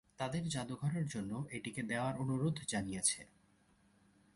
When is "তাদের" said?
0.17-0.43